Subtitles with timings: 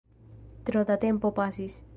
[0.65, 1.83] Tro da tempo pasis